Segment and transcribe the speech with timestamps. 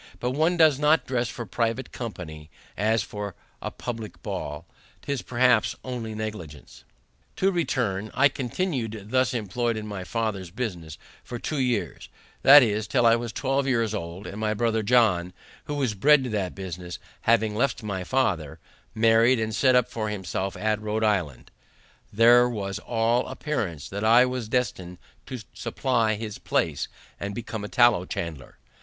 [0.19, 4.65] But one does not dress for private company as for a publick ball.
[5.03, 6.83] 'Tis perhaps only negligence.
[7.35, 12.09] To return: I continued thus employed in my father's business for two years,
[12.41, 15.33] that is, till I was twelve years old; and my brother John,
[15.65, 16.97] who was bred to that business,
[17.29, 18.57] having left my father,
[18.95, 21.51] married, and set up for himself at Rhode Island,
[22.11, 24.97] there was all appearance that I was destined
[25.27, 26.87] to supply his place,
[27.19, 28.57] and become a tallow chandler.